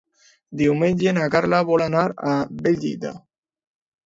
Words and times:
Diumenge 0.61 1.13
na 1.17 1.27
Carla 1.35 1.59
vol 1.67 1.83
anar 1.87 2.07
a 2.31 2.33
Bèlgida. 2.65 3.15